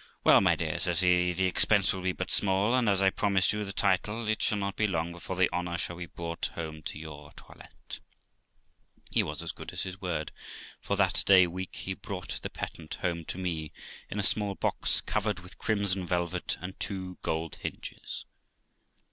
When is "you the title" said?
3.52-4.28